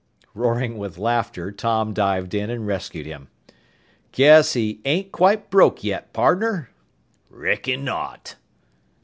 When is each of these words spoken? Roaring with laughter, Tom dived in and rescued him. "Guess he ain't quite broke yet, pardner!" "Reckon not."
Roaring 0.33 0.79
with 0.79 0.97
laughter, 0.97 1.51
Tom 1.51 1.93
dived 1.93 2.33
in 2.33 2.49
and 2.49 2.65
rescued 2.65 3.05
him. 3.05 3.27
"Guess 4.11 4.53
he 4.53 4.81
ain't 4.83 5.11
quite 5.11 5.51
broke 5.51 5.83
yet, 5.83 6.11
pardner!" 6.11 6.71
"Reckon 7.29 7.83
not." 7.85 8.35